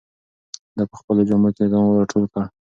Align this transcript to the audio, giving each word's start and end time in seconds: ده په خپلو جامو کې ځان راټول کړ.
ده 0.77 0.83
په 0.89 0.95
خپلو 0.99 1.21
جامو 1.29 1.49
کې 1.55 1.63
ځان 1.71 1.85
راټول 1.99 2.23
کړ. 2.31 2.43